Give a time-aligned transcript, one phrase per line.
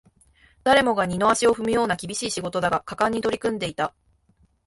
[0.63, 3.93] 誰もが二の足を踏むような厳しい仕事だが、果敢に取り組んでいた